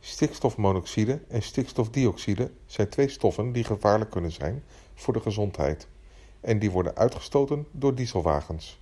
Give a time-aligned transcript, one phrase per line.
[0.00, 5.86] Stikstofmonoxide en stikstofdioxide zijn twee stoffen die gevaarlijk kunnen zijn voor de gezondheid
[6.40, 8.78] en die worden uitgestoten door dieselwagens.